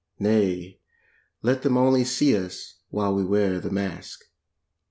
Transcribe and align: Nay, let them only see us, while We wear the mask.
Nay, 0.17 0.79
let 1.43 1.61
them 1.61 1.77
only 1.77 2.05
see 2.05 2.35
us, 2.35 2.79
while 2.89 3.13
We 3.13 3.23
wear 3.23 3.59
the 3.59 3.69
mask. 3.69 4.23